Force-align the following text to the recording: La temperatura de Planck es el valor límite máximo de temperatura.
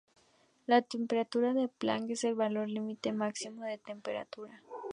La 0.65 0.81
temperatura 0.81 1.53
de 1.53 1.67
Planck 1.67 2.09
es 2.09 2.23
el 2.23 2.33
valor 2.33 2.67
límite 2.67 3.13
máximo 3.13 3.65
de 3.65 3.77
temperatura. 3.77 4.59